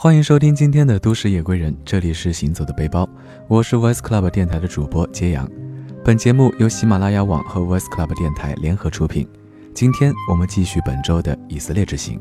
[0.00, 3.04] 欢迎收听今天的都市夜归人，这里是行走的背包，
[3.48, 5.50] 我是 Voice Club 电台的主播揭阳。
[6.04, 9.28] 本节目由喜马拉雅网和 Voice Club 电台联合出品。
[9.74, 12.20] 今天我们继续本周的以色列之行。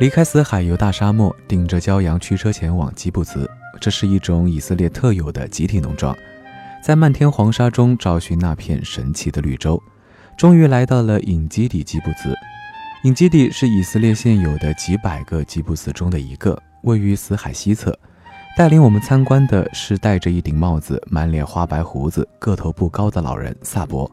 [0.00, 3.48] 离开死海犹大沙漠，顶着骄阳驱车前往基布茨。
[3.80, 6.16] 这是一种以色列特有的集体农庄，
[6.82, 9.82] 在漫天黄沙中找寻那片神奇的绿洲，
[10.36, 12.34] 终于来到了隐基底吉布斯。
[13.04, 17.96] 隐基底是以色列现有的几百个吉布斯中的一个，位于死海西侧。
[18.56, 24.10] 带领我们参观的是戴着一顶帽子、满脸花白胡子、个头不高的老人萨博，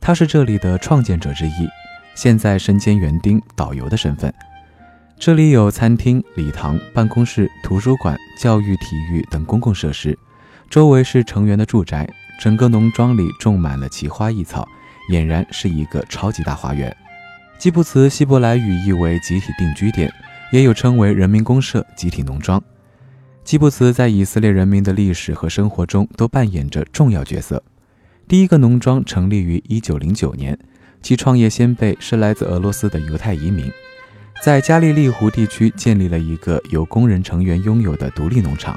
[0.00, 1.68] 他是这里的创建者之一，
[2.14, 4.32] 现在身兼园丁、导游的身份。
[5.24, 10.18] 这里有餐厅、礼堂、办公室、图书馆、教育、体育等公共设施，
[10.68, 12.12] 周围是成员的住宅。
[12.40, 14.66] 整个农庄里种满了奇花异草，
[15.12, 16.92] 俨然是一个超级大花园。
[17.56, 20.12] 基布茨希伯来语意为集体定居点，
[20.52, 22.60] 也有称为人民公社、集体农庄。
[23.44, 27.62] 基布茨在以色列人民的历史和生活中都扮演着重要角色。
[28.26, 30.58] 第一个农庄成立于1909年，
[31.00, 33.70] 其创业先辈是来自俄罗斯的犹太移民。
[34.42, 38.76] 在加利利湖地区建立了一个由工人成员拥有的独立农场。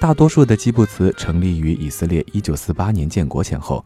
[0.00, 3.84] 大多数的基布茨成立于以色列1948年建国前后。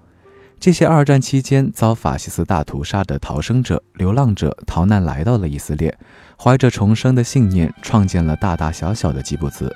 [0.58, 5.94] 这些二战期间遭法西斯大屠杀的逃生者、流浪者逃难来到了以色列，
[6.42, 9.70] 怀着重生的信念，创建了大大小小的基布茨。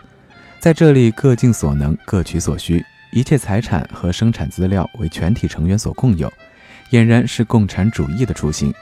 [0.58, 6.32] 在这里，各尽所能，各取所需，一切财产和生产资料为全体成员所共有，
[6.92, 8.72] 俨然是共产主义的雏形。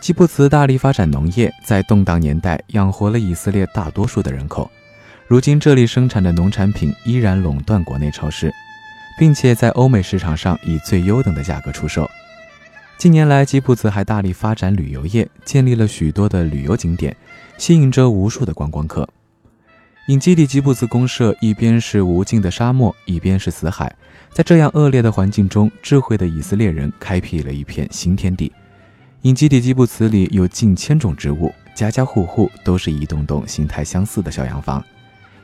[0.00, 4.70] 基布茨大力发展农业，在动荡年代养活了以色列大多数的人口。
[5.26, 8.50] 如今，这里生产的农产品依然垄断国内超市，
[9.18, 12.10] 并且在欧美市场上以最优等的价格出售。
[12.96, 17.14] 近年来，基布茨还大力发展旅游业，建立了许多的旅游景点，
[17.58, 19.06] 吸引着无数的观光客。
[20.08, 23.94] 隐基地基布茨公社一边是无尽的沙漠，一边是死海，
[24.32, 28.50] 在这样恶劣的环境中，智慧的以色列人开辟了一片新天地。
[29.22, 34.82] 隐基底基布茨里有近千种植物，家家户户都是一栋栋形态相似的小洋房。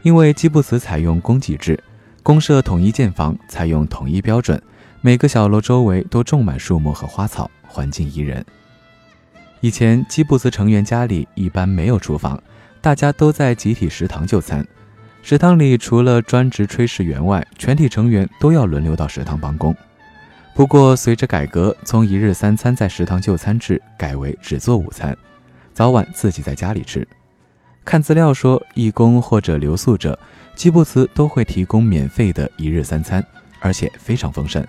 [0.01, 1.79] 因为基布茨采用公给制，
[2.23, 4.61] 公社统一建房，采用统一标准，
[5.03, 8.43] 每个小楼周围都种满树木和花草，环境宜人。
[9.61, 12.43] 以前基布茨成员家里一般没有厨房，
[12.81, 14.67] 大家都在集体食堂就餐。
[15.23, 19.77] 食堂里除了专职炊事员外，全体成员都要轮流到食堂帮工。
[20.57, 25.15] 不过，随着改革，从一日三餐在食堂就餐制改为只做午餐，
[25.75, 27.07] 早晚自己在家里吃。
[27.85, 30.19] 看资料说，义工或者留宿者，
[30.55, 33.23] 基布茨都会提供免费的一日三餐，
[33.61, 34.67] 而且非常丰盛，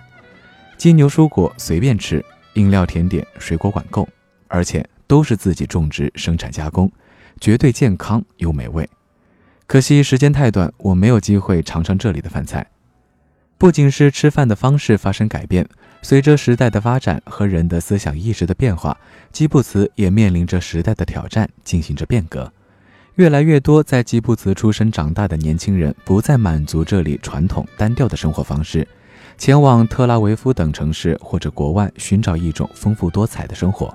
[0.76, 2.22] 鸡牛蔬果随便吃，
[2.52, 4.06] 饮料甜点水果管够，
[4.46, 6.92] 而且都是自己种植生产加工，
[7.40, 8.86] 绝对健康又美味。
[9.66, 12.66] 可惜时间太短，我没有机会尝尝这里的饭菜。
[13.58, 15.68] 不仅是吃饭的方式发生改变，
[16.00, 18.96] 随着时代的发展和人的思想意识的变化，
[19.32, 22.52] 基布茨也面临着时代的挑战，进行着变革。
[23.16, 28.86] 越来越多在基布茨出生长大的年轻人不再满足这里传统单调的生活方式，
[29.36, 33.92] 前往特拉维夫等城市或者国外寻找一种丰富多彩的生活。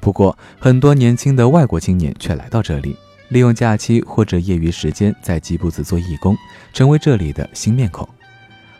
[0.00, 2.94] 不过，很多年轻的外国青年却来到这里，
[3.30, 6.36] 利用假期或者业余时间在基布茨做义工，
[6.74, 8.06] 成为这里的新面孔。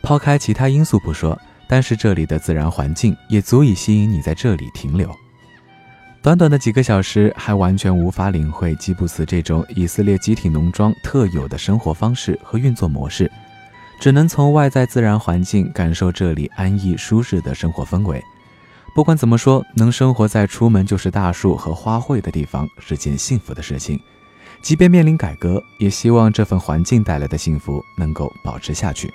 [0.02, 5.10] 抛开其他因素不说，单是这里的自然环境也足以吸引你在这里停留。
[6.20, 13.30] 短短的几个小时，还完全无法领会基布斯这种以色列集体农庄特有的生活方式和运作模式，
[14.00, 18.22] 只能从外在自然环境感受这里安逸舒适的生活氛围。
[18.94, 23.98] 不管怎么说，能生活在出门就是大树和花卉的地方是件幸福的事情。
[24.60, 29.12] 即便面临改革，也希望这份环境带来的幸福能够保持下去。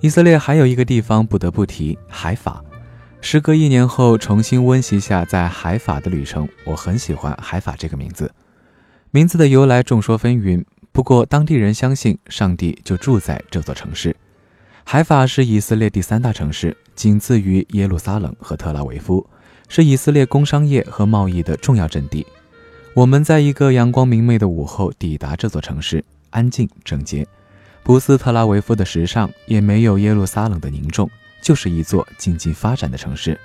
[0.00, 2.62] 以色列还有一个地方不得不提海法。
[3.20, 8.32] 时隔一年后，重新温习下在海法的旅程，我很喜欢海法这个名字。
[9.10, 14.14] 名字的由来众说纷纭，不过当地人相信上帝就住在这座城市。
[14.84, 19.28] 海法是以色列第三大城市，仅次于耶路撒冷和特拉维夫，
[19.68, 22.24] 是以色列工商业和贸易的重要阵地。
[22.94, 27.26] 我们在一个阳光明媚的午后抵达这座城市，安静整洁。
[27.82, 31.10] 不似特拉维夫的时尚，也没有耶路撒冷的凝重，
[31.40, 33.38] 就是一座静静发展的城市。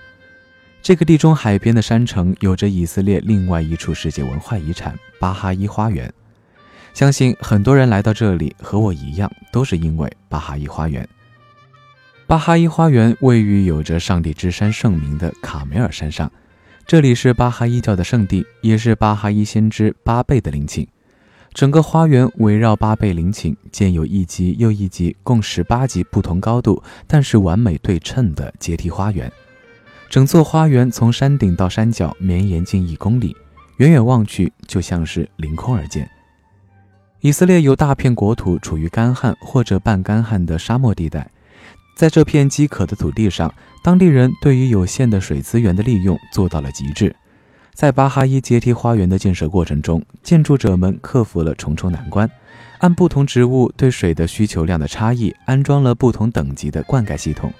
[0.81, 6.13] 这个地中海边的山城，有着以色列另外一处世界文化遗产——巴哈伊花园。
[6.93, 11.07] 相信很多人来到这里，和我一样，都是因为巴哈伊花园。
[12.27, 16.29] 巴哈伊花园位于有着“上帝之山”盛名的卡梅尔山上，
[16.85, 20.85] 这里是巴哈伊教的圣地，也是巴哈伊先知巴贝的陵寝。
[21.53, 29.31] 整个花园围绕巴贝陵寝，建有一级又一级、共十八级不同高度但是完美对称的阶梯花园。
[30.09, 33.35] 整座花园从山顶到山脚绵延近一公里，
[33.77, 36.09] 远远望去就像是凌空而建。
[37.21, 41.29] 以色列有大片国土处于干旱或者半干旱的沙漠地带，
[41.95, 43.53] 在这片饥渴的土地上，
[43.83, 47.15] 当地人对于有限的水资源的利用做到了极致。
[47.73, 52.29] 在巴哈伊阶梯花园的建设过程中，建筑者们克服了重重难关，
[52.79, 57.51] 按不同植物对水的需求量的差异，安装了不同等级的灌溉系统。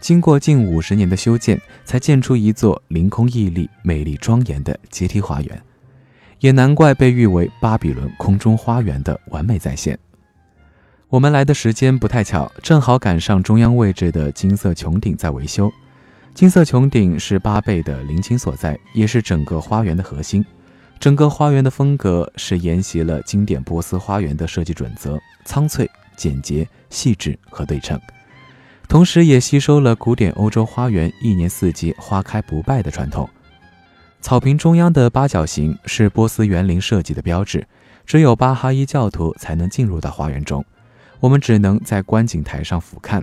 [0.00, 5.62] 经过近五十年的修建，才建出一座凌空屹立、美丽庄严的阶梯花园。
[6.38, 9.98] 也难怪被誉为巴比伦空中花园的完美再现。
[11.10, 15.70] 我们来的时间不太巧，正好赶上中央位置的金色穹顶在维修。
[16.34, 20.44] 金色穹顶是巴贝的陵寝所在，也是整个花园的核心。
[20.98, 27.98] 整个花园的风格是沿袭了经典波斯花园的设计准则：苍翠、简洁、细致和对称，
[28.88, 33.28] 同时也吸收了古典欧洲花园一年四季花开不败的传统。
[34.20, 37.66] 草坪中央的八角形是波斯园林设计的标志，
[38.04, 40.64] 只有巴哈伊教徒才能进入到花园中。
[41.18, 43.22] 我们只能在观景台上俯瞰。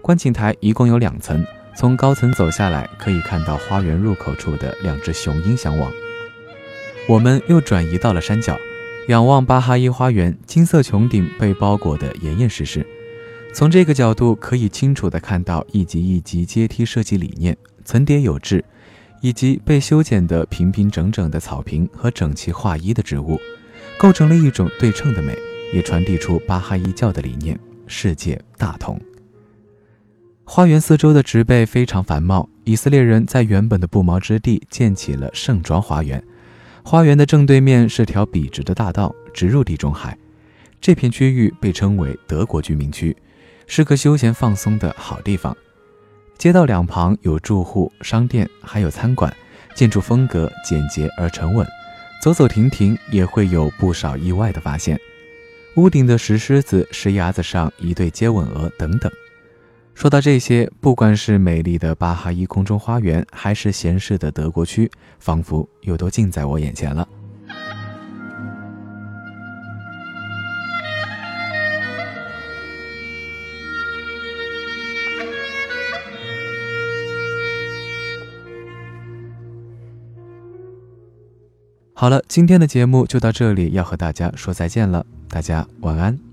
[0.00, 1.44] 观景台一共有两层，
[1.78, 5.92] 从高层走下来，可以看到花园入口处的两只雄鹰相望。
[7.08, 8.58] 我们又转移到了山脚，
[9.06, 12.84] 仰望巴哈伊花园，金色穹顶被包裹得严严实实。
[13.54, 18.64] 从这个角度，可以清楚地看到一级一级阶梯设计理念，层叠有致。
[19.20, 23.40] 以及被修剪得平平整整的草坪和整齐划一的植物，
[23.98, 25.36] 构成了一种对称的美，
[25.72, 29.00] 也传递出巴哈伊教的理念：世界大同。
[30.50, 36.24] 花园四周的植被非常繁茂，以色列人在原本的不毛之地建起了盛装花园。
[36.82, 40.16] 花园的正对面是条笔直的大道，直入地中海。
[40.80, 43.14] 这片区域被称为德国居民区，
[43.66, 45.54] 是个休闲放松的好地方。
[46.38, 49.30] 街道两旁有住户、商店，还有餐馆，
[49.74, 51.64] 建筑风格简洁而沉稳。
[52.22, 54.98] 走走停停也会有不少意外的发现。
[55.76, 59.12] 屋顶的石狮子、石崖子上一对接吻鹅等等。
[59.98, 67.08] 说到这些，不管是美丽的巴哈伊空中花园，还是闲适的德国区，仿佛又都近在我眼前了。
[81.92, 86.27] 好了，今天的节目就到这里，要和大家说再见了，大家晚安。